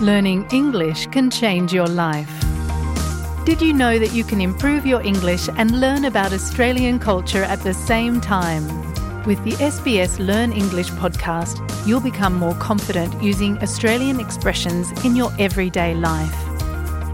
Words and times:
Learning 0.00 0.46
English 0.50 1.08
can 1.08 1.28
change 1.28 1.74
your 1.74 1.86
life. 1.86 2.32
Did 3.44 3.60
you 3.60 3.74
know 3.74 3.98
that 3.98 4.14
you 4.14 4.24
can 4.24 4.40
improve 4.40 4.86
your 4.86 5.02
English 5.02 5.50
and 5.58 5.78
learn 5.78 6.06
about 6.06 6.32
Australian 6.32 6.98
culture 6.98 7.44
at 7.44 7.60
the 7.60 7.74
same 7.74 8.18
time? 8.18 8.64
With 9.24 9.44
the 9.44 9.52
SBS 9.62 10.18
Learn 10.18 10.52
English 10.52 10.88
podcast, 10.92 11.60
you'll 11.86 12.00
become 12.00 12.34
more 12.34 12.54
confident 12.54 13.22
using 13.22 13.58
Australian 13.58 14.20
expressions 14.20 14.90
in 15.04 15.16
your 15.16 15.32
everyday 15.38 15.94
life. 15.94 16.34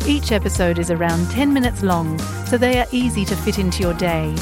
Each 0.07 0.30
episode 0.30 0.79
is 0.79 0.93
around 0.93 1.29
10 1.32 1.53
minutes 1.53 1.82
long, 1.82 2.16
so 2.46 2.57
they 2.57 2.79
are 2.79 2.87
easy 2.93 3.25
to 3.25 3.34
fit 3.34 3.59
into 3.59 3.82
your 3.82 3.95
day. 3.95 4.32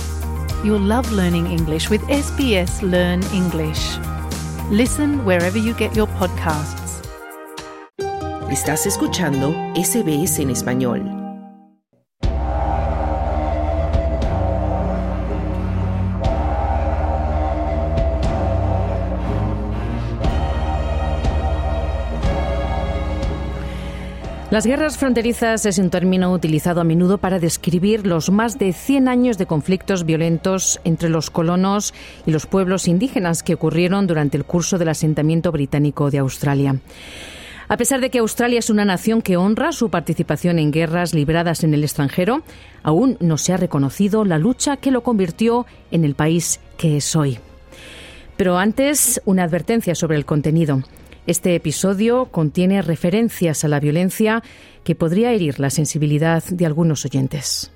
You'll 0.63 0.81
love 0.81 1.11
learning 1.13 1.47
English 1.47 1.89
with 1.89 2.03
SBS 2.03 2.83
Learn 2.83 3.23
English. 3.33 3.97
Listen 4.71 5.25
wherever 5.25 5.57
you 5.57 5.73
get 5.73 5.97
your 5.97 6.09
podcasts. 6.09 6.84
Estás 8.55 8.87
escuchando 8.87 9.53
SBS 9.75 10.39
en 10.39 10.51
español. 10.51 11.03
Las 24.53 24.65
guerras 24.65 24.99
fronterizas 24.99 25.67
es 25.67 25.79
un 25.79 25.91
término 25.91 26.33
utilizado 26.33 26.81
a 26.81 26.85
menudo 26.85 27.19
para 27.19 27.41
describir 27.41 28.07
los 28.07 28.31
más 28.31 28.57
de 28.57 28.73
100 28.73 29.09
años 29.09 29.37
de 29.37 29.47
conflictos 29.47 30.05
violentos 30.05 30.81
entre 30.85 31.09
los 31.09 31.29
colonos 31.29 31.93
y 32.25 32.31
los 32.31 32.47
pueblos 32.47 32.87
indígenas 32.87 33.43
que 33.43 33.55
ocurrieron 33.55 34.07
durante 34.07 34.37
el 34.37 34.45
curso 34.45 34.79
del 34.79 34.91
asentamiento 34.91 35.51
británico 35.51 36.13
de 36.13 36.19
Australia. 36.19 36.77
A 37.69 37.77
pesar 37.77 38.01
de 38.01 38.11
que 38.11 38.19
Australia 38.19 38.59
es 38.59 38.71
una 38.71 38.85
nación 38.85 39.23
que 39.23 39.37
honra 39.37 39.73
su 39.73 39.91
participación 39.91 40.59
en 40.59 40.71
guerras 40.71 41.15
libradas 41.15 41.65
en 41.65 41.73
el 41.75 41.83
extranjero, 41.83 42.43
aún 42.83 43.17
no 43.21 43.39
se 43.39 43.53
ha 43.53 43.57
reconocido 43.57 44.25
la 44.25 44.39
lucha 44.39 44.77
que 44.77 44.91
lo 44.91 45.03
convirtió 45.03 45.67
en 45.91 46.05
el 46.05 46.15
país 46.15 46.61
que 46.77 46.99
es 46.99 47.17
hoy. 47.17 47.39
Pero 48.37 48.59
antes, 48.59 49.21
una 49.25 49.45
advertencia 49.45 49.95
sobre 49.95 50.17
el 50.17 50.25
contenido. 50.25 50.83
Este 51.27 51.55
episodio 51.55 52.27
contiene 52.27 52.83
referencias 52.83 53.65
a 53.65 53.69
la 53.69 53.81
violencia 53.81 54.43
que 54.83 54.95
podría 54.95 55.33
herir 55.33 55.59
la 55.59 55.71
sensibilidad 55.71 56.45
de 56.45 56.67
algunos 56.67 57.05
oyentes. 57.07 57.74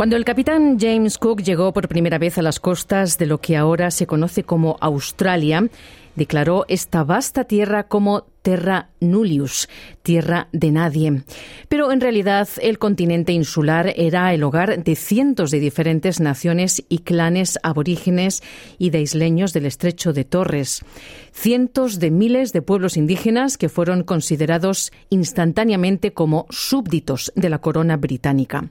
Cuando 0.00 0.16
el 0.16 0.24
capitán 0.24 0.78
James 0.80 1.18
Cook 1.18 1.42
llegó 1.42 1.74
por 1.74 1.86
primera 1.86 2.16
vez 2.16 2.38
a 2.38 2.42
las 2.42 2.58
costas 2.58 3.18
de 3.18 3.26
lo 3.26 3.36
que 3.42 3.58
ahora 3.58 3.90
se 3.90 4.06
conoce 4.06 4.44
como 4.44 4.78
Australia, 4.80 5.68
declaró 6.16 6.64
esta 6.68 7.04
vasta 7.04 7.44
tierra 7.44 7.82
como 7.82 8.24
Terra 8.40 8.88
Nullius, 9.00 9.68
tierra 10.02 10.48
de 10.52 10.70
nadie. 10.72 11.22
Pero 11.68 11.92
en 11.92 12.00
realidad 12.00 12.48
el 12.62 12.78
continente 12.78 13.32
insular 13.32 13.92
era 13.94 14.32
el 14.32 14.42
hogar 14.42 14.82
de 14.82 14.96
cientos 14.96 15.50
de 15.50 15.60
diferentes 15.60 16.18
naciones 16.18 16.82
y 16.88 17.00
clanes 17.00 17.58
aborígenes 17.62 18.42
y 18.78 18.88
de 18.88 19.02
isleños 19.02 19.52
del 19.52 19.66
estrecho 19.66 20.14
de 20.14 20.24
Torres. 20.24 20.82
Cientos 21.30 21.98
de 21.98 22.10
miles 22.10 22.54
de 22.54 22.62
pueblos 22.62 22.96
indígenas 22.96 23.58
que 23.58 23.68
fueron 23.68 24.04
considerados 24.04 24.92
instantáneamente 25.10 26.14
como 26.14 26.46
súbditos 26.48 27.34
de 27.36 27.50
la 27.50 27.58
corona 27.58 27.98
británica. 27.98 28.70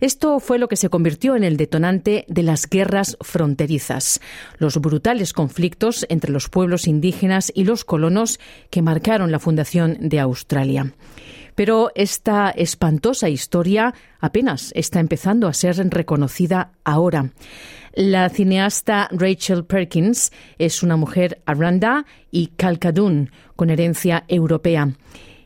Esto 0.00 0.38
fue 0.38 0.58
lo 0.58 0.68
que 0.68 0.76
se 0.76 0.90
convirtió 0.90 1.34
en 1.34 1.44
el 1.44 1.56
detonante 1.56 2.24
de 2.28 2.42
las 2.42 2.68
guerras 2.68 3.16
fronterizas, 3.20 4.20
los 4.58 4.78
brutales 4.78 5.32
conflictos 5.32 6.06
entre 6.08 6.30
los 6.30 6.48
pueblos 6.48 6.86
indígenas 6.86 7.50
y 7.54 7.64
los 7.64 7.84
colonos 7.84 8.38
que 8.70 8.82
marcaron 8.82 9.32
la 9.32 9.40
fundación 9.40 9.96
de 10.00 10.20
Australia. 10.20 10.92
Pero 11.56 11.90
esta 11.96 12.50
espantosa 12.50 13.28
historia 13.28 13.92
apenas 14.20 14.70
está 14.76 15.00
empezando 15.00 15.48
a 15.48 15.52
ser 15.52 15.76
reconocida 15.90 16.70
ahora. 16.84 17.32
La 17.94 18.28
cineasta 18.28 19.08
Rachel 19.10 19.64
Perkins 19.64 20.30
es 20.58 20.84
una 20.84 20.96
mujer 20.96 21.42
aranda 21.46 22.06
y 22.30 22.48
calcadún 22.56 23.32
con 23.56 23.70
herencia 23.70 24.22
europea. 24.28 24.90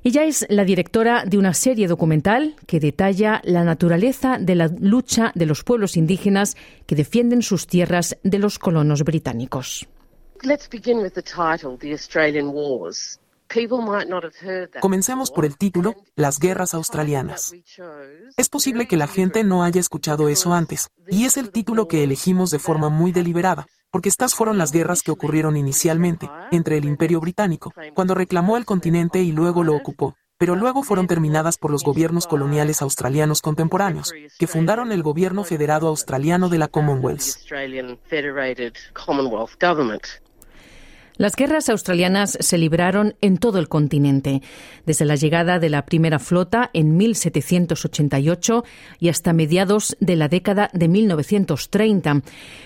Ella 0.04 0.24
es 0.24 0.44
la 0.48 0.64
directora 0.64 1.24
de 1.24 1.38
una 1.38 1.54
serie 1.54 1.86
documental 1.86 2.56
que 2.66 2.80
detalla 2.80 3.40
la 3.44 3.62
naturaleza 3.62 4.36
de 4.40 4.56
la 4.56 4.66
lucha 4.66 5.30
de 5.36 5.46
los 5.46 5.62
pueblos 5.62 5.96
indígenas 5.96 6.56
que 6.86 6.96
defienden 6.96 7.42
sus 7.42 7.68
tierras 7.68 8.16
de 8.24 8.40
los 8.40 8.58
colonos 8.58 9.04
británicos. 9.04 9.86
Comencemos 14.80 15.30
por 15.30 15.44
el 15.44 15.56
título, 15.56 15.94
Las 16.16 16.40
Guerras 16.40 16.74
Australianas. 16.74 17.54
Es 18.36 18.48
posible 18.48 18.88
que 18.88 18.96
la 18.96 19.06
gente 19.06 19.44
no 19.44 19.62
haya 19.62 19.80
escuchado 19.80 20.28
eso 20.28 20.52
antes, 20.52 20.88
y 21.06 21.26
es 21.26 21.36
el 21.36 21.52
título 21.52 21.86
que 21.86 22.02
elegimos 22.02 22.50
de 22.50 22.58
forma 22.58 22.88
muy 22.88 23.12
deliberada, 23.12 23.68
porque 23.92 24.08
estas 24.08 24.34
fueron 24.34 24.58
las 24.58 24.72
guerras 24.72 25.02
que 25.02 25.12
ocurrieron 25.12 25.56
inicialmente 25.56 26.28
entre 26.50 26.78
el 26.78 26.86
Imperio 26.86 27.20
Británico, 27.20 27.72
cuando 27.94 28.14
reclamó 28.14 28.56
el 28.56 28.64
continente 28.64 29.22
y 29.22 29.32
luego 29.32 29.62
lo 29.62 29.76
ocupó, 29.76 30.16
pero 30.38 30.56
luego 30.56 30.82
fueron 30.82 31.06
terminadas 31.06 31.58
por 31.58 31.70
los 31.70 31.84
gobiernos 31.84 32.26
coloniales 32.26 32.80
australianos 32.80 33.42
contemporáneos, 33.42 34.12
que 34.38 34.46
fundaron 34.46 34.92
el 34.92 35.02
gobierno 35.02 35.44
federado 35.44 35.88
australiano 35.88 36.48
de 36.48 36.58
la 36.58 36.68
Commonwealth. 36.68 37.36
Las 41.16 41.36
guerras 41.36 41.68
australianas 41.68 42.38
se 42.40 42.58
libraron 42.58 43.14
en 43.20 43.36
todo 43.36 43.58
el 43.58 43.68
continente, 43.68 44.42
desde 44.86 45.04
la 45.04 45.14
llegada 45.14 45.58
de 45.58 45.68
la 45.68 45.84
primera 45.84 46.18
flota 46.18 46.70
en 46.72 46.96
1788 46.96 48.64
y 48.98 49.08
hasta 49.08 49.32
mediados 49.32 49.96
de 50.00 50.16
la 50.16 50.28
década 50.28 50.70
de 50.72 50.88
1930. 50.88 52.22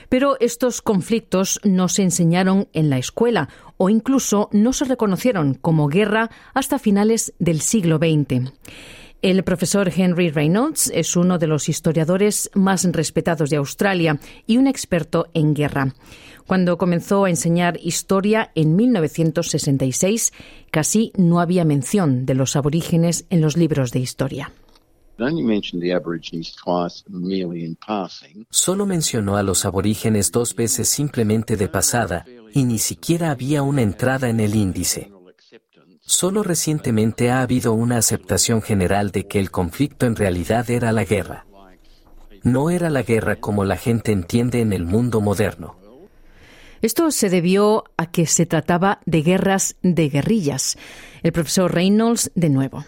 Pero 0.08 0.36
estos 0.40 0.80
conflictos 0.80 1.60
no 1.64 1.88
se 1.88 2.02
enseñaron 2.02 2.68
en 2.72 2.88
la 2.88 2.98
escuela 2.98 3.48
o 3.76 3.90
incluso 3.90 4.48
no 4.52 4.72
se 4.72 4.84
reconocieron 4.84 5.54
como 5.54 5.88
guerra 5.88 6.30
hasta 6.54 6.78
finales 6.78 7.34
del 7.38 7.60
siglo 7.60 7.98
XX. 7.98 8.52
El 9.22 9.42
profesor 9.44 9.90
Henry 9.94 10.30
Reynolds 10.30 10.90
es 10.94 11.16
uno 11.16 11.38
de 11.38 11.46
los 11.46 11.68
historiadores 11.68 12.50
más 12.54 12.84
respetados 12.84 13.50
de 13.50 13.56
Australia 13.56 14.20
y 14.46 14.58
un 14.58 14.66
experto 14.66 15.28
en 15.32 15.54
guerra. 15.54 15.94
Cuando 16.46 16.78
comenzó 16.78 17.24
a 17.24 17.30
enseñar 17.30 17.78
historia 17.82 18.52
en 18.54 18.76
1966, 18.76 20.32
casi 20.70 21.12
no 21.16 21.40
había 21.40 21.64
mención 21.64 22.24
de 22.26 22.34
los 22.34 22.56
aborígenes 22.56 23.26
en 23.30 23.40
los 23.40 23.56
libros 23.56 23.90
de 23.90 24.00
historia. 24.00 24.52
Solo 28.50 28.86
mencionó 28.86 29.36
a 29.36 29.42
los 29.42 29.64
aborígenes 29.64 30.30
dos 30.30 30.54
veces 30.54 30.88
simplemente 30.88 31.56
de 31.56 31.68
pasada 31.68 32.26
y 32.52 32.64
ni 32.64 32.78
siquiera 32.78 33.30
había 33.30 33.62
una 33.62 33.80
entrada 33.80 34.28
en 34.28 34.40
el 34.40 34.54
índice. 34.54 35.15
Solo 36.06 36.44
recientemente 36.44 37.30
ha 37.32 37.42
habido 37.42 37.72
una 37.72 37.98
aceptación 37.98 38.62
general 38.62 39.10
de 39.10 39.26
que 39.26 39.40
el 39.40 39.50
conflicto 39.50 40.06
en 40.06 40.14
realidad 40.14 40.70
era 40.70 40.92
la 40.92 41.04
guerra. 41.04 41.46
No 42.44 42.70
era 42.70 42.90
la 42.90 43.02
guerra 43.02 43.36
como 43.36 43.64
la 43.64 43.76
gente 43.76 44.12
entiende 44.12 44.60
en 44.60 44.72
el 44.72 44.84
mundo 44.84 45.20
moderno. 45.20 45.76
Esto 46.80 47.10
se 47.10 47.28
debió 47.28 47.84
a 47.96 48.08
que 48.08 48.26
se 48.26 48.46
trataba 48.46 49.00
de 49.04 49.22
guerras 49.22 49.74
de 49.82 50.08
guerrillas. 50.08 50.78
El 51.24 51.32
profesor 51.32 51.74
Reynolds, 51.74 52.30
de 52.36 52.50
nuevo. 52.50 52.84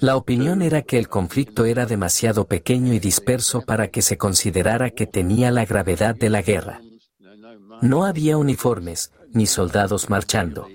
La 0.00 0.16
opinión 0.16 0.62
era 0.62 0.82
que 0.82 0.98
el 0.98 1.08
conflicto 1.08 1.64
era 1.64 1.86
demasiado 1.86 2.46
pequeño 2.46 2.92
y 2.92 3.00
disperso 3.00 3.62
para 3.62 3.88
que 3.88 4.02
se 4.02 4.16
considerara 4.16 4.90
que 4.90 5.06
tenía 5.06 5.50
la 5.50 5.64
gravedad 5.64 6.14
de 6.14 6.30
la 6.30 6.42
guerra. 6.42 6.80
No 7.82 8.04
había 8.04 8.38
uniformes, 8.38 9.10
ni 9.36 9.46
soldados 9.46 10.10
marchando. 10.10 10.66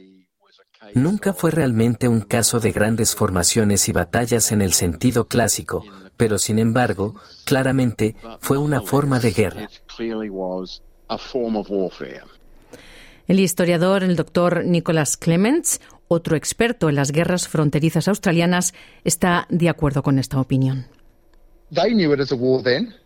Nunca 0.93 1.33
fue 1.33 1.51
realmente 1.51 2.07
un 2.07 2.21
caso 2.21 2.59
de 2.59 2.71
grandes 2.71 3.15
formaciones 3.15 3.87
y 3.87 3.91
batallas 3.91 4.51
en 4.51 4.61
el 4.61 4.73
sentido 4.73 5.27
clásico, 5.27 5.83
pero 6.17 6.37
sin 6.37 6.59
embargo, 6.59 7.15
claramente 7.45 8.15
fue 8.39 8.57
una 8.57 8.81
forma 8.81 9.19
de 9.19 9.31
guerra. 9.31 9.69
El 13.27 13.39
historiador, 13.39 14.03
el 14.03 14.15
doctor 14.15 14.65
Nicholas 14.65 15.15
Clements, 15.17 15.79
otro 16.07 16.35
experto 16.35 16.89
en 16.89 16.95
las 16.95 17.11
guerras 17.11 17.47
fronterizas 17.47 18.07
australianas, 18.07 18.73
está 19.03 19.47
de 19.49 19.69
acuerdo 19.69 20.03
con 20.03 20.19
esta 20.19 20.39
opinión. 20.39 20.87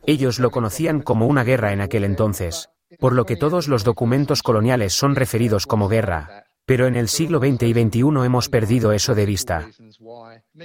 Ellos 0.07 0.39
lo 0.39 0.49
conocían 0.49 1.01
como 1.01 1.27
una 1.27 1.43
guerra 1.43 1.71
en 1.71 1.81
aquel 1.81 2.03
entonces, 2.03 2.69
por 2.99 3.13
lo 3.13 3.25
que 3.25 3.35
todos 3.35 3.67
los 3.67 3.83
documentos 3.83 4.43
coloniales 4.43 4.93
son 4.93 5.15
referidos 5.15 5.65
como 5.67 5.87
guerra. 5.87 6.45
Pero 6.65 6.87
en 6.87 6.95
el 6.95 7.07
siglo 7.07 7.39
XX 7.39 7.63
y 7.63 7.73
XXI 7.73 8.25
hemos 8.25 8.49
perdido 8.49 8.91
eso 8.91 9.13
de 9.13 9.25
vista. 9.25 9.69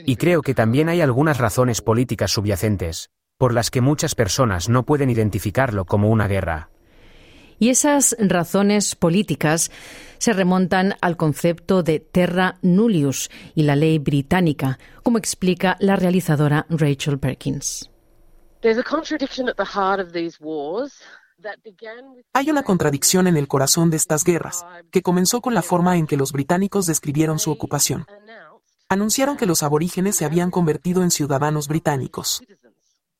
Y 0.06 0.16
creo 0.16 0.40
que 0.42 0.54
también 0.54 0.88
hay 0.88 1.02
algunas 1.02 1.38
razones 1.38 1.82
políticas 1.82 2.30
subyacentes, 2.30 3.10
por 3.36 3.52
las 3.52 3.70
que 3.70 3.80
muchas 3.80 4.14
personas 4.14 4.68
no 4.68 4.84
pueden 4.84 5.10
identificarlo 5.10 5.84
como 5.84 6.08
una 6.10 6.26
guerra. 6.26 6.70
Y 7.58 7.68
esas 7.68 8.16
razones 8.18 8.96
políticas 8.96 9.70
se 10.16 10.32
remontan 10.32 10.94
al 11.02 11.18
concepto 11.18 11.82
de 11.82 12.00
terra 12.00 12.56
nullius 12.62 13.30
y 13.54 13.64
la 13.64 13.76
ley 13.76 13.98
británica, 13.98 14.78
como 15.02 15.18
explica 15.18 15.76
la 15.78 15.96
realizadora 15.96 16.66
Rachel 16.70 17.18
Perkins. 17.18 17.90
Hay 22.32 22.50
una 22.50 22.62
contradicción 22.62 23.26
en 23.26 23.37
el 23.37 23.48
corazón 23.48 23.90
de 23.90 23.96
estas 23.96 24.25
guerras, 24.25 24.64
que 24.90 25.02
comenzó 25.02 25.40
con 25.40 25.54
la 25.54 25.62
forma 25.62 25.96
en 25.96 26.06
que 26.06 26.16
los 26.16 26.32
británicos 26.32 26.87
describieron 26.87 27.38
su 27.38 27.50
ocupación. 27.50 28.06
Anunciaron 28.88 29.37
que 29.37 29.46
los 29.46 29.62
aborígenes 29.62 30.16
se 30.16 30.25
habían 30.25 30.50
convertido 30.50 31.02
en 31.02 31.10
ciudadanos 31.10 31.69
británicos. 31.69 32.42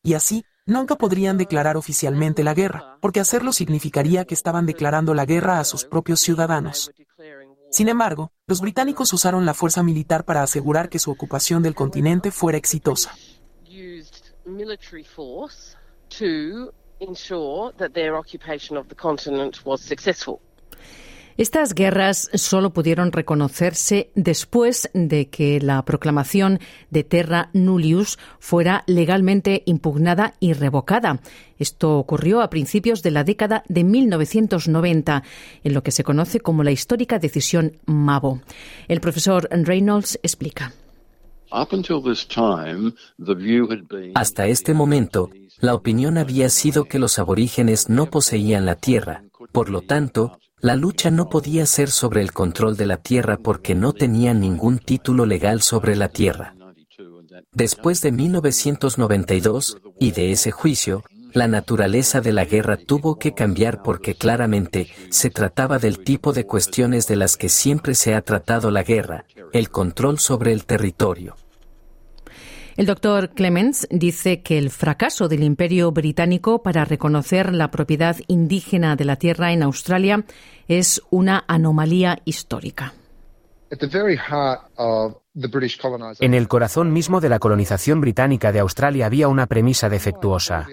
Y 0.02 0.14
así, 0.14 0.44
nunca 0.67 0.96
podrían 0.96 1.38
declarar 1.38 1.76
oficialmente 1.76 2.43
la 2.43 2.55
guerra, 2.55 2.99
porque 3.00 3.20
hacerlo 3.20 3.52
significaría 3.52 4.25
que 4.25 4.34
estaban 4.34 4.67
declarando 4.67 5.14
la 5.14 5.26
guerra 5.26 5.61
a 5.61 5.64
sus 5.64 5.84
propios 5.84 6.20
ciudadanos. 6.20 6.90
Sin 7.70 7.88
embargo, 7.88 8.32
los 8.46 8.61
británicos 8.61 9.12
usaron 9.12 9.46
la 9.46 9.55
fuerza 9.55 9.82
militar 9.82 10.25
para 10.25 10.43
asegurar 10.43 10.88
que 10.88 10.99
su 10.99 11.11
ocupación 11.11 11.62
del 11.62 11.76
continente 11.76 12.32
fuera 12.32 12.58
exitosa. 12.58 13.14
Estas 21.41 21.75
guerras 21.75 22.29
solo 22.35 22.70
pudieron 22.75 23.12
reconocerse 23.12 24.11
después 24.14 24.91
de 24.93 25.31
que 25.31 25.58
la 25.61 25.82
proclamación 25.87 26.61
de 26.91 27.02
Terra 27.02 27.49
Nullius 27.55 28.19
fuera 28.41 28.85
legalmente 28.87 29.62
impugnada 29.64 30.35
y 30.38 30.52
revocada. 30.52 31.20
Esto 31.58 31.97
ocurrió 31.97 32.43
a 32.43 32.50
principios 32.50 33.03
de 33.03 33.12
la 33.12 33.25
década 33.25 33.64
de 33.69 33.85
1990, 33.85 35.23
en 35.64 35.73
lo 35.73 35.82
que 35.82 35.93
se 35.93 36.05
conoce 36.05 36.41
como 36.41 36.62
la 36.62 36.73
histórica 36.73 37.19
decisión 37.19 37.79
Mabo. 37.87 38.43
El 38.87 39.00
profesor 39.00 39.49
Reynolds 39.50 40.20
explica. 40.23 40.75
Hasta 44.14 44.46
este 44.46 44.75
momento, 44.75 45.31
la 45.60 45.74
opinión 45.74 46.18
había 46.18 46.48
sido 46.48 46.84
que 46.84 46.98
los 46.98 47.18
aborígenes 47.18 47.88
no 47.88 48.06
poseían 48.06 48.66
la 48.66 48.76
tierra, 48.76 49.24
por 49.52 49.70
lo 49.70 49.82
tanto, 49.82 50.38
la 50.60 50.76
lucha 50.76 51.10
no 51.10 51.28
podía 51.28 51.64
ser 51.66 51.90
sobre 51.90 52.20
el 52.20 52.32
control 52.32 52.76
de 52.76 52.86
la 52.86 52.98
tierra 52.98 53.38
porque 53.38 53.74
no 53.74 53.92
tenían 53.92 54.40
ningún 54.40 54.78
título 54.78 55.26
legal 55.26 55.62
sobre 55.62 55.96
la 55.96 56.08
tierra. 56.08 56.54
Después 57.52 58.02
de 58.02 58.12
1992 58.12 59.78
y 59.98 60.10
de 60.12 60.32
ese 60.32 60.50
juicio, 60.50 61.02
la 61.32 61.48
naturaleza 61.48 62.20
de 62.20 62.32
la 62.32 62.44
guerra 62.44 62.76
tuvo 62.76 63.18
que 63.18 63.34
cambiar 63.34 63.82
porque 63.82 64.14
claramente 64.14 64.88
se 65.10 65.30
trataba 65.30 65.78
del 65.78 66.00
tipo 66.00 66.32
de 66.32 66.44
cuestiones 66.44 67.06
de 67.06 67.16
las 67.16 67.36
que 67.36 67.48
siempre 67.48 67.94
se 67.94 68.14
ha 68.14 68.22
tratado 68.22 68.70
la 68.70 68.82
guerra, 68.82 69.24
el 69.52 69.70
control 69.70 70.18
sobre 70.18 70.52
el 70.52 70.64
territorio. 70.64 71.36
El 72.81 72.87
doctor 72.87 73.35
Clemens 73.35 73.87
dice 73.91 74.41
que 74.41 74.56
el 74.56 74.71
fracaso 74.71 75.29
del 75.29 75.43
Imperio 75.43 75.93
británico 75.93 76.62
para 76.62 76.87
reconocer 76.87 77.53
la 77.53 77.71
propiedad 77.71 78.17
indígena 78.27 78.97
de 78.97 79.05
la 79.05 79.17
tierra 79.17 79.53
en 79.53 79.62
Australia 79.62 80.25
es 80.67 81.03
una 81.11 81.44
anomalía 81.47 82.23
histórica. 82.25 82.94
En 86.21 86.32
el 86.35 86.49
corazón 86.49 86.91
mismo 86.91 87.21
de 87.21 87.29
la 87.29 87.38
colonización 87.38 88.00
británica 88.00 88.50
de 88.50 88.61
Australia 88.61 89.05
había 89.05 89.29
una 89.29 89.47
premisa 89.47 89.91
defectuosa. 89.91 90.67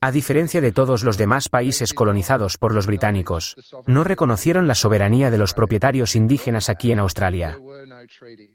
A 0.00 0.10
diferencia 0.10 0.60
de 0.60 0.72
todos 0.72 1.04
los 1.04 1.16
demás 1.16 1.48
países 1.48 1.94
colonizados 1.94 2.58
por 2.58 2.74
los 2.74 2.86
británicos, 2.86 3.56
no 3.86 4.04
reconocieron 4.04 4.66
la 4.66 4.74
soberanía 4.74 5.30
de 5.30 5.38
los 5.38 5.54
propietarios 5.54 6.16
indígenas 6.16 6.68
aquí 6.68 6.92
en 6.92 6.98
Australia. 6.98 7.58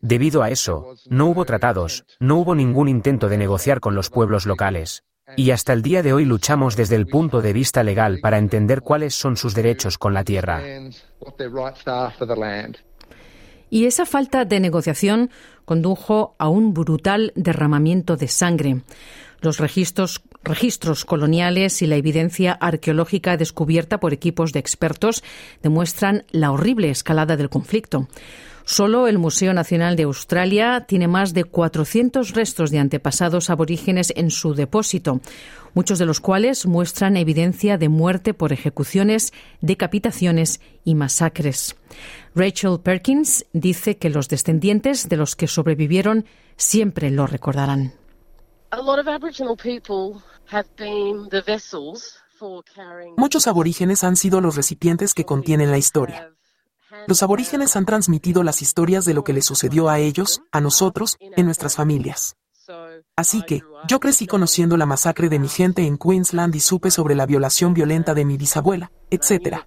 Debido 0.02 0.44
a 0.44 0.50
eso, 0.50 0.96
no 1.10 1.28
hubo 1.28 1.46
tratados, 1.46 2.06
no 2.20 2.38
hubo 2.38 2.56
ningún 2.56 2.88
intento 2.88 3.30
de 3.30 3.38
negociar 3.38 3.80
con 3.80 3.96
los 3.96 4.10
pueblos 4.10 4.46
locales. 4.46 5.04
Y 5.38 5.52
hasta 5.52 5.74
el 5.74 5.82
día 5.82 6.02
de 6.02 6.14
hoy 6.14 6.26
luchamos 6.26 6.76
desde 6.76 6.96
el 6.96 7.08
punto 7.08 7.42
de 7.42 7.54
vista 7.54 7.84
legal 7.84 8.20
para 8.22 8.38
entender 8.38 8.82
cuáles 8.82 9.14
son 9.14 9.38
sus 9.38 9.54
derechos 9.54 9.98
con 9.98 10.14
la 10.14 10.24
tierra. 10.24 10.62
Y 13.70 13.86
esa 13.86 14.06
falta 14.06 14.46
de 14.46 14.60
negociación 14.60 15.30
condujo 15.66 16.36
a 16.40 16.50
un 16.50 16.74
brutal 16.74 17.32
derramamiento 17.36 18.16
de 18.18 18.28
sangre. 18.28 18.82
Los 19.42 19.60
registros, 19.60 21.06
coloniales 21.06 21.82
y 21.82 21.88
la 21.88 21.96
evidencia 21.96 22.54
arqueológica 22.54 23.38
descubierta 23.38 24.00
por 24.00 24.14
equipos 24.14 24.52
de 24.52 24.60
expertos 24.60 25.24
demuestran 25.64 26.26
la 26.32 26.52
horrible 26.52 26.90
escalada 26.90 27.38
del 27.38 27.50
conflicto. 27.50 28.08
Solo 28.66 29.08
el 29.08 29.18
Museo 29.18 29.52
Nacional 29.54 29.96
de 29.96 30.04
Australia 30.04 30.86
tiene 30.88 31.08
más 31.08 31.34
de 31.34 31.44
400 31.44 32.34
restos 32.34 32.70
de 32.70 32.78
antepasados 32.78 33.50
aborígenes 33.50 34.14
en 34.16 34.30
su 34.30 34.54
depósito, 34.54 35.22
muchos 35.74 35.98
de 35.98 36.06
los 36.06 36.20
cuales 36.20 36.68
muestran 36.68 37.18
evidencia 37.18 37.80
de 37.80 37.90
muerte 37.90 38.36
por 38.36 38.54
ejecuciones, 38.54 39.34
decapitaciones 39.62 40.62
y 40.84 40.94
masacres. 40.94 41.78
Rachel 42.36 42.80
Perkins 42.84 43.46
dice 43.54 43.98
que 43.98 44.12
los 44.12 44.30
descendientes 44.30 45.10
de 45.10 45.18
los 45.18 45.36
que 45.36 45.48
sobrevivieron 45.48 46.26
siempre 46.56 47.10
lo 47.10 47.26
recordarán. 47.26 47.99
Muchos 53.18 53.48
aborígenes 53.48 54.04
han 54.04 54.16
sido 54.16 54.42
los 54.42 54.56
recipientes 54.56 55.14
que 55.14 55.26
contienen 55.26 55.72
la 55.72 55.78
historia. 55.78 56.32
Los 57.08 57.24
aborígenes 57.24 57.76
han 57.76 57.86
transmitido 57.86 58.44
las 58.44 58.62
historias 58.62 59.06
de 59.06 59.14
lo 59.14 59.24
que 59.24 59.34
les 59.34 59.46
sucedió 59.46 59.90
a 59.90 60.00
ellos, 60.00 60.42
a 60.52 60.62
nosotros, 60.62 61.18
en 61.20 61.46
nuestras 61.46 61.76
familias. 61.76 62.36
Así 63.16 63.42
que, 63.42 63.64
yo 63.88 64.00
crecí 64.00 64.28
conociendo 64.28 64.78
la 64.78 64.86
masacre 64.86 65.30
de 65.30 65.40
mi 65.40 65.48
gente 65.48 65.86
en 65.86 65.98
Queensland 65.98 66.54
y 66.56 66.60
supe 66.60 66.92
sobre 66.92 67.16
la 67.16 67.26
violación 67.26 67.74
violenta 67.74 68.14
de 68.14 68.26
mi 68.26 68.38
bisabuela, 68.38 68.92
etc. 69.10 69.64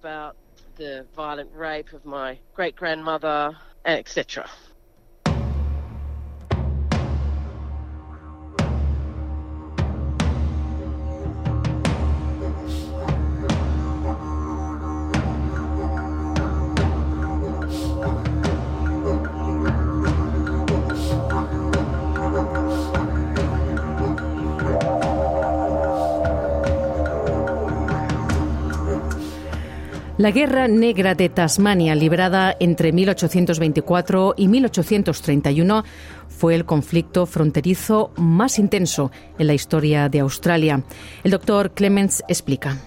La 30.23 30.31
Guerra 30.31 30.69
Negra 30.69 31.15
de 31.15 31.27
Tasmania, 31.27 31.95
librada 31.95 32.55
entre 32.61 32.93
1824 32.93 34.35
y 34.37 34.47
1831, 34.47 35.83
fue 36.29 36.55
el 36.55 36.63
conflicto 36.63 37.25
fronterizo 37.25 38.13
más 38.15 38.57
intenso 38.57 39.11
en 39.37 39.47
la 39.47 39.53
historia 39.53 40.07
de 40.07 40.21
Australia. 40.21 40.81
El 41.25 41.31
doctor 41.31 41.71
Clements 41.71 42.23
explica. 42.29 42.77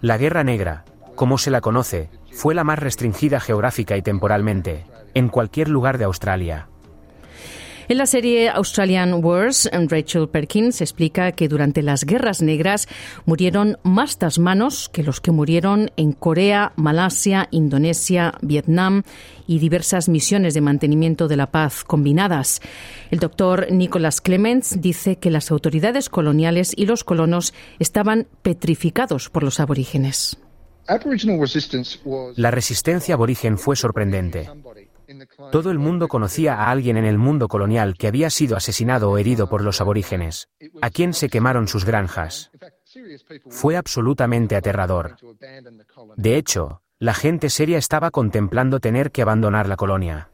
La 0.00 0.16
Guerra 0.16 0.44
Negra, 0.44 0.84
como 1.16 1.38
se 1.38 1.50
la 1.50 1.60
conoce, 1.60 2.08
fue 2.30 2.54
la 2.54 2.62
más 2.62 2.78
restringida 2.78 3.40
geográfica 3.40 3.96
y 3.96 4.02
temporalmente, 4.02 4.84
en 5.14 5.28
cualquier 5.28 5.70
lugar 5.70 5.98
de 5.98 6.04
Australia. 6.04 6.68
En 7.86 7.98
la 7.98 8.06
serie 8.06 8.48
Australian 8.48 9.22
Wars, 9.22 9.68
Rachel 9.88 10.28
Perkins 10.28 10.80
explica 10.80 11.32
que 11.32 11.48
durante 11.48 11.82
las 11.82 12.04
guerras 12.04 12.40
negras 12.40 12.88
murieron 13.26 13.76
más 13.82 14.16
tasmanos 14.16 14.88
que 14.88 15.02
los 15.02 15.20
que 15.20 15.32
murieron 15.32 15.90
en 15.96 16.12
Corea, 16.12 16.72
Malasia, 16.76 17.48
Indonesia, 17.50 18.32
Vietnam 18.40 19.02
y 19.46 19.58
diversas 19.58 20.08
misiones 20.08 20.54
de 20.54 20.62
mantenimiento 20.62 21.28
de 21.28 21.36
la 21.36 21.50
paz 21.50 21.84
combinadas. 21.84 22.62
El 23.10 23.18
doctor 23.18 23.66
Nicholas 23.70 24.22
Clements 24.22 24.80
dice 24.80 25.16
que 25.16 25.30
las 25.30 25.50
autoridades 25.50 26.08
coloniales 26.08 26.72
y 26.74 26.86
los 26.86 27.04
colonos 27.04 27.52
estaban 27.78 28.28
petrificados 28.40 29.28
por 29.28 29.42
los 29.42 29.60
aborígenes. 29.60 30.38
La 32.36 32.50
resistencia 32.50 33.14
aborigen 33.14 33.58
fue 33.58 33.76
sorprendente. 33.76 34.48
Todo 35.50 35.70
el 35.70 35.78
mundo 35.78 36.08
conocía 36.08 36.54
a 36.54 36.70
alguien 36.70 36.96
en 36.96 37.04
el 37.04 37.18
mundo 37.18 37.48
colonial 37.48 37.96
que 37.96 38.08
había 38.08 38.30
sido 38.30 38.56
asesinado 38.56 39.10
o 39.10 39.18
herido 39.18 39.48
por 39.48 39.62
los 39.62 39.80
aborígenes, 39.80 40.48
a 40.80 40.90
quien 40.90 41.14
se 41.14 41.28
quemaron 41.28 41.68
sus 41.68 41.84
granjas. 41.84 42.50
Fue 43.48 43.76
absolutamente 43.76 44.56
aterrador. 44.56 45.16
De 46.16 46.36
hecho, 46.36 46.80
La 47.04 47.12
gente 47.12 47.50
seria 47.50 47.76
estaba 47.76 48.10
contemplando 48.10 48.80
tener 48.80 49.10
que 49.10 49.20
abandonar 49.20 49.68
la 49.68 49.76
colonia. 49.76 50.28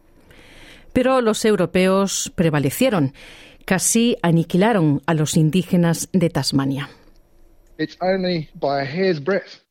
Pero 0.92 1.20
los 1.20 1.44
europeos 1.44 2.32
prevalecieron, 2.36 3.12
casi 3.64 4.16
aniquilaron 4.22 5.02
a 5.06 5.14
los 5.14 5.36
indígenas 5.36 6.08
de 6.12 6.30
Tasmania. 6.30 6.90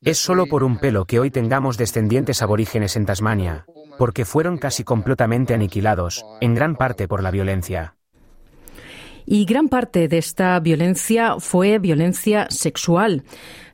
Es 0.02 0.18
solo 0.18 0.48
por 0.48 0.64
un 0.64 0.80
pelo 0.80 1.06
que 1.06 1.20
hoy 1.20 1.30
tengamos 1.30 1.78
descendientes 1.78 2.42
aborígenes 2.42 2.96
en 2.96 3.06
Tasmania, 3.06 3.66
porque 3.98 4.26
fueron 4.26 4.58
casi 4.58 4.84
completamente 4.84 5.54
aniquilados, 5.54 6.26
en 6.42 6.56
gran 6.56 6.76
parte 6.76 7.08
por 7.08 7.22
la 7.22 7.32
violencia. 7.32 7.96
Y 9.32 9.46
gran 9.46 9.70
parte 9.70 10.08
de 10.08 10.18
esta 10.18 10.60
violencia 10.60 11.36
fue 11.40 11.78
violencia 11.78 12.48
sexual. 12.50 13.24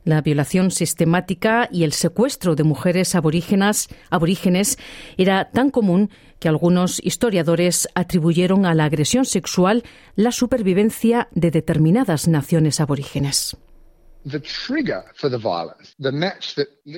La 0.04 0.20
violación 0.20 0.70
sistemática 0.70 1.70
y 1.72 1.84
el 1.84 1.94
secuestro 1.94 2.54
de 2.54 2.62
mujeres 2.62 3.14
aborígenas, 3.14 3.88
aborígenes 4.10 4.76
era 5.16 5.50
tan 5.50 5.70
común 5.70 6.10
que 6.40 6.48
algunos 6.48 7.00
historiadores 7.02 7.88
atribuyeron 7.94 8.66
a 8.66 8.74
la 8.74 8.84
agresión 8.84 9.24
sexual 9.24 9.82
la 10.14 10.30
supervivencia 10.30 11.28
de 11.32 11.50
determinadas 11.50 12.28
naciones 12.28 12.78
aborígenes. 12.78 13.56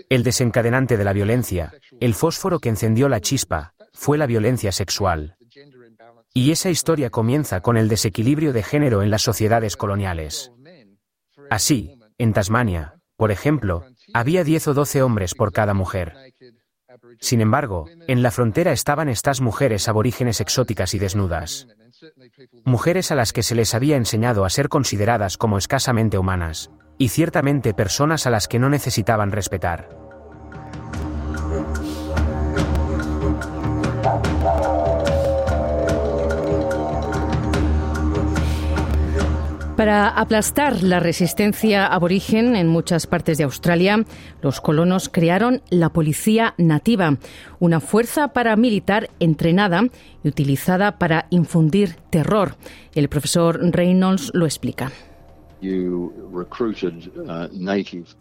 El 0.09 0.23
desencadenante 0.23 0.97
de 0.97 1.05
la 1.05 1.13
violencia, 1.13 1.73
el 2.01 2.15
fósforo 2.15 2.59
que 2.59 2.71
encendió 2.71 3.09
la 3.09 3.21
chispa, 3.21 3.75
fue 3.93 4.17
la 4.17 4.27
violencia 4.27 4.73
sexual. 4.73 5.37
Y 6.33 6.53
esa 6.53 6.71
historia 6.71 7.11
comienza 7.11 7.61
con 7.61 7.77
el 7.77 7.89
desequilibrio 7.89 8.53
de 8.53 8.63
género 8.63 9.03
en 9.03 9.11
las 9.11 9.23
sociedades 9.23 9.77
coloniales. 9.77 10.53
Así, 11.51 11.99
en 12.17 12.33
Tasmania, 12.33 12.95
por 13.17 13.31
ejemplo, 13.31 13.85
había 14.15 14.45
10 14.45 14.69
o 14.69 14.75
12 14.75 15.03
hombres 15.03 15.35
por 15.35 15.53
cada 15.53 15.75
mujer. 15.75 16.15
Sin 17.21 17.41
embargo, 17.41 17.87
en 18.07 18.23
la 18.23 18.31
frontera 18.31 18.73
estaban 18.73 19.09
estas 19.09 19.41
mujeres 19.41 19.89
aborígenes 19.89 20.41
exóticas 20.41 20.95
y 20.95 20.99
desnudas. 20.99 21.67
Mujeres 22.65 23.11
a 23.11 23.15
las 23.15 23.33
que 23.33 23.43
se 23.43 23.55
les 23.55 23.75
había 23.75 23.97
enseñado 23.97 24.45
a 24.45 24.51
ser 24.51 24.69
consideradas 24.69 25.37
como 25.37 25.59
escasamente 25.59 26.17
humanas, 26.19 26.71
y 26.99 27.09
ciertamente 27.09 27.73
personas 27.75 28.27
a 28.27 28.31
las 28.31 28.49
que 28.49 28.59
no 28.59 28.69
necesitaban 28.69 29.33
respetar. 29.33 29.89
Para 39.79 40.09
aplastar 40.09 40.83
la 40.83 40.99
resistencia 40.99 41.87
aborigen 41.87 42.57
en 42.57 42.67
muchas 42.67 43.07
partes 43.07 43.39
de 43.39 43.45
Australia, 43.45 44.05
los 44.43 44.61
colonos 44.61 45.09
crearon 45.09 45.63
la 45.71 45.91
Policía 45.91 46.55
Nativa, 46.59 47.17
una 47.61 47.79
fuerza 47.79 48.33
paramilitar 48.33 49.09
entrenada 49.21 49.85
y 50.25 50.29
utilizada 50.29 50.99
para 50.99 51.29
infundir 51.31 51.95
terror. 52.11 52.57
El 52.93 53.09
profesor 53.09 53.61
Reynolds 53.71 54.33
lo 54.35 54.47
explica. 54.47 54.91
Uh, 55.61 56.45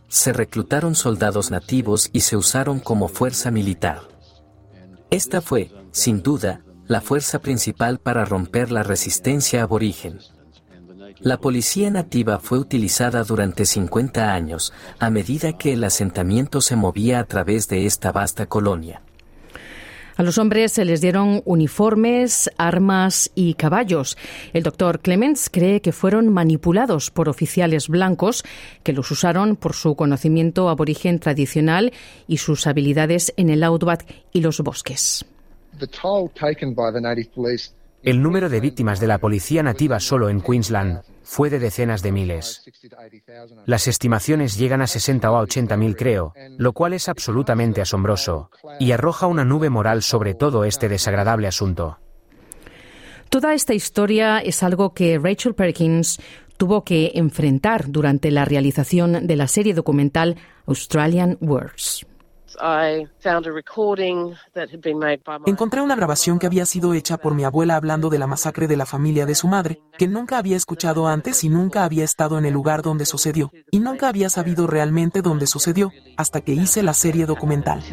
se 0.08 0.34
reclutaron 0.34 0.96
soldados 0.96 1.52
nativos 1.52 2.10
y 2.12 2.22
se 2.22 2.36
usaron 2.36 2.80
como 2.80 3.08
fuerza 3.08 3.52
militar. 3.52 4.02
Esta 5.12 5.42
fue, 5.42 5.72
sin 5.92 6.24
duda, 6.24 6.62
la 6.88 7.02
fuerza 7.02 7.40
principal 7.40 8.00
para 8.00 8.26
romper 8.26 8.72
la 8.72 8.82
resistencia 8.82 9.62
aborigen. 9.62 10.20
La 11.20 11.38
policía 11.38 11.90
nativa 11.92 12.40
fue 12.40 12.60
utilizada 12.60 13.24
durante 13.24 13.66
50 13.66 14.34
años 14.34 14.74
a 15.00 15.10
medida 15.10 15.58
que 15.58 15.74
el 15.74 15.84
asentamiento 15.84 16.62
se 16.62 16.76
movía 16.76 17.20
a 17.20 17.26
través 17.26 17.68
de 17.68 17.86
esta 17.86 18.12
vasta 18.12 18.46
colonia. 18.46 19.02
A 20.18 20.24
los 20.24 20.40
hombres 20.40 20.72
se 20.72 20.84
les 20.84 21.00
dieron 21.00 21.44
uniformes, 21.46 22.50
armas 22.58 23.30
y 23.36 23.54
caballos. 23.54 24.18
El 24.52 24.64
doctor 24.64 25.00
Clements 25.00 25.48
cree 25.52 25.80
que 25.80 25.92
fueron 25.92 26.34
manipulados 26.34 27.12
por 27.12 27.30
oficiales 27.30 27.88
blancos 27.88 28.44
que 28.82 28.94
los 28.94 29.12
usaron 29.12 29.56
por 29.56 29.74
su 29.74 29.96
conocimiento 29.96 30.70
aborigen 30.70 31.20
tradicional 31.20 31.94
y 32.28 32.38
sus 32.38 32.66
habilidades 32.66 33.32
en 33.38 33.52
el 33.52 33.64
outback 33.64 34.06
y 34.34 34.42
los 34.42 34.60
bosques. 34.62 35.24
El 38.08 38.24
número 38.24 38.48
de 38.48 38.62
víctimas 38.62 39.02
de 39.02 39.08
la 39.08 39.18
policía 39.18 39.64
nativa 39.64 40.00
solo 40.00 40.30
en 40.30 40.40
Queensland 40.40 41.02
fue 41.24 41.50
de 41.50 41.60
decenas 41.60 42.02
de 42.02 42.14
miles. 42.14 42.64
Las 43.66 43.90
estimaciones 43.90 44.58
llegan 44.58 44.82
a 44.82 44.88
60 44.88 45.30
o 45.30 45.36
a 45.36 45.42
80 45.42 45.76
mil, 45.76 45.98
creo, 45.98 46.34
lo 46.58 46.72
cual 46.72 46.94
es 46.94 47.10
absolutamente 47.10 47.82
asombroso, 47.82 48.50
y 48.80 48.94
arroja 48.94 49.28
una 49.28 49.44
nube 49.44 49.70
moral 49.70 50.04
sobre 50.04 50.36
todo 50.36 50.64
este 50.64 50.88
desagradable 50.88 51.48
asunto. 51.48 52.00
Toda 53.28 53.54
esta 53.54 53.74
historia 53.74 54.40
es 54.40 54.64
algo 54.64 54.94
que 54.94 55.20
Rachel 55.20 55.54
Perkins 55.54 56.18
tuvo 56.56 56.86
que 56.86 57.12
enfrentar 57.16 57.92
durante 57.92 58.32
la 58.32 58.46
realización 58.46 59.28
de 59.28 59.36
la 59.36 59.50
serie 59.50 59.74
documental 59.74 60.38
Australian 60.66 61.38
Words. 61.42 62.08
Encontré 65.46 65.82
una 65.82 65.96
grabación 65.96 66.40
que 66.40 66.46
había 66.46 66.66
sido 66.66 66.94
hecha 66.94 67.18
por 67.18 67.34
mi 67.34 67.44
abuela 67.44 67.76
hablando 67.76 68.10
de 68.10 68.20
la 68.20 68.28
masacre 68.28 68.68
de 68.68 68.78
la 68.78 68.86
familia 68.86 69.26
de 69.26 69.36
su 69.36 69.48
madre, 69.48 69.82
que 69.98 70.08
nunca 70.08 70.38
había 70.38 70.56
escuchado 70.56 71.08
antes 71.08 71.44
y 71.44 71.50
nunca 71.50 71.84
había 71.84 72.04
estado 72.04 72.38
en 72.38 72.46
el 72.46 72.54
lugar 72.54 72.82
donde 72.82 73.06
sucedió, 73.06 73.52
y 73.72 73.80
nunca 73.80 74.08
había 74.08 74.30
sabido 74.30 74.68
realmente 74.68 75.22
dónde 75.22 75.48
sucedió, 75.48 75.92
hasta 76.16 76.42
que 76.42 76.54
hice 76.54 76.84
la 76.84 76.94
serie 76.94 77.26
documental. 77.26 77.84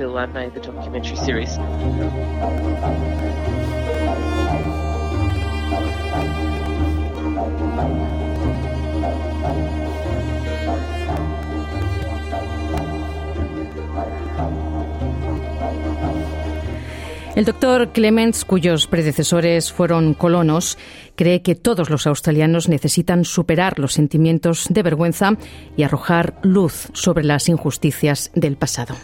El 17.35 17.45
doctor 17.45 17.89
Clements, 17.91 18.45
cuyos 18.45 18.87
predecesores 18.87 19.73
fueron 19.73 20.15
colonos, 20.15 20.79
cree 21.17 21.43
que 21.43 21.57
todos 21.57 21.91
los 21.91 22.07
australianos 22.07 22.69
necesitan 22.69 23.25
superar 23.25 23.81
los 23.81 23.93
sentimientos 23.93 24.67
de 24.71 24.85
vergüenza 24.85 25.33
y 25.77 25.83
arrojar 25.83 26.35
luz 26.43 26.89
sobre 26.93 27.25
las 27.25 27.49
injusticias 27.49 28.31
del 28.37 28.57
pasado. 28.57 28.95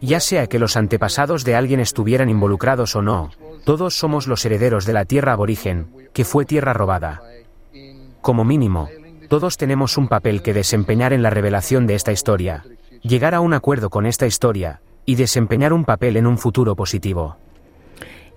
Ya 0.00 0.20
sea 0.20 0.46
que 0.48 0.58
los 0.58 0.76
antepasados 0.76 1.44
de 1.44 1.54
alguien 1.54 1.78
estuvieran 1.78 2.28
involucrados 2.28 2.96
o 2.96 3.02
no, 3.02 3.30
todos 3.64 3.94
somos 3.94 4.26
los 4.26 4.44
herederos 4.44 4.84
de 4.84 4.94
la 4.94 5.04
tierra 5.04 5.32
aborigen, 5.32 5.86
que 6.12 6.24
fue 6.24 6.44
tierra 6.44 6.72
robada. 6.72 7.22
Como 8.22 8.44
mínimo, 8.44 8.88
todos 9.28 9.56
tenemos 9.56 9.96
un 9.96 10.08
papel 10.08 10.42
que 10.42 10.52
desempeñar 10.52 11.12
en 11.12 11.22
la 11.22 11.30
revelación 11.30 11.86
de 11.86 11.94
esta 11.94 12.12
historia, 12.12 12.64
llegar 13.02 13.34
a 13.34 13.40
un 13.40 13.54
acuerdo 13.54 13.88
con 13.88 14.04
esta 14.04 14.26
historia 14.26 14.82
y 15.06 15.14
desempeñar 15.14 15.72
un 15.72 15.84
papel 15.84 16.16
en 16.16 16.26
un 16.26 16.36
futuro 16.36 16.76
positivo. 16.76 17.36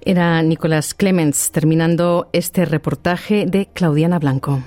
Era 0.01 0.41
Nicolás 0.41 0.93
Clements 0.93 1.51
terminando 1.51 2.29
este 2.31 2.65
reportaje 2.65 3.45
de 3.45 3.67
Claudiana 3.73 4.19
Blanco. 4.19 4.61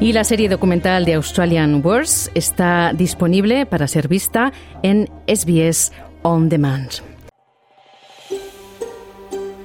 Y 0.00 0.12
la 0.12 0.24
serie 0.24 0.48
documental 0.48 1.04
de 1.04 1.14
Australian 1.14 1.82
Wars 1.84 2.30
está 2.34 2.92
disponible 2.94 3.66
para 3.66 3.86
ser 3.86 4.08
vista 4.08 4.52
en 4.82 5.10
SBS 5.26 5.92
On 6.22 6.48
Demand. 6.48 7.09